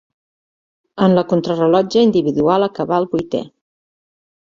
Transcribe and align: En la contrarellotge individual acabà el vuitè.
En 1.09 1.13
la 1.19 1.25
contrarellotge 1.35 2.07
individual 2.09 2.71
acabà 2.71 3.01
el 3.03 3.11
vuitè. 3.15 3.47